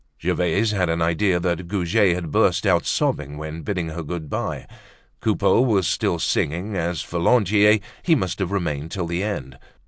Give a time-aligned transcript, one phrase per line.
[0.19, 4.65] Gervaise had an idea that Goujet had burst out sobbing when bidding her good bye;
[5.19, 9.59] Coupeau was still singing; and as for Lantier, he must have remained till the end.